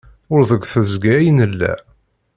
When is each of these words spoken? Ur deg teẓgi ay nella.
Ur 0.33 0.41
deg 0.49 0.61
teẓgi 0.71 1.11
ay 1.17 1.27
nella. 1.37 1.73